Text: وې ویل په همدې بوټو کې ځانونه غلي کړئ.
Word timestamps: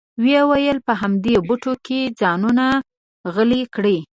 وې 0.23 0.39
ویل 0.49 0.77
په 0.87 0.93
همدې 1.01 1.35
بوټو 1.47 1.73
کې 1.85 1.99
ځانونه 2.19 2.65
غلي 3.33 3.61
کړئ. 3.73 3.97